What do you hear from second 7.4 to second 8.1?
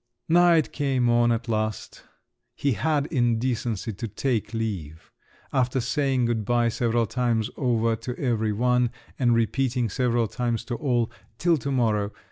over